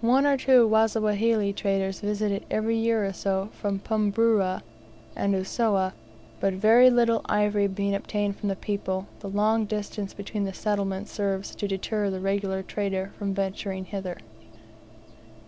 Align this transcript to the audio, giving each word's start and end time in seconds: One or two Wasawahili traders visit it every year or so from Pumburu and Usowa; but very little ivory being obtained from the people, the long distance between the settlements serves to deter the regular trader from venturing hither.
One 0.00 0.26
or 0.26 0.36
two 0.36 0.66
Wasawahili 0.66 1.54
traders 1.54 2.00
visit 2.00 2.32
it 2.32 2.42
every 2.50 2.76
year 2.76 3.06
or 3.06 3.12
so 3.12 3.50
from 3.52 3.78
Pumburu 3.78 4.62
and 5.14 5.32
Usowa; 5.32 5.92
but 6.40 6.54
very 6.54 6.90
little 6.90 7.22
ivory 7.26 7.68
being 7.68 7.94
obtained 7.94 8.34
from 8.36 8.48
the 8.48 8.56
people, 8.56 9.06
the 9.20 9.30
long 9.30 9.66
distance 9.66 10.12
between 10.12 10.42
the 10.42 10.52
settlements 10.52 11.12
serves 11.12 11.54
to 11.54 11.68
deter 11.68 12.10
the 12.10 12.18
regular 12.18 12.64
trader 12.64 13.12
from 13.16 13.32
venturing 13.32 13.84
hither. 13.84 14.16